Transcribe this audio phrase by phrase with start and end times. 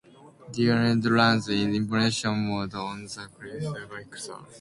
[0.51, 3.07] DirectSound runs in emulation mode on the
[3.39, 4.37] Microsoft software mixer.